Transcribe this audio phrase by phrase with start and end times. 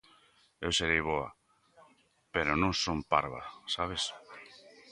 [0.65, 1.29] Eu serei boa,
[2.33, 3.41] pero non son parva,
[3.75, 4.03] sabes.